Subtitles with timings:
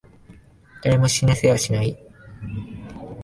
[0.83, 1.95] 誰も死なせはしない。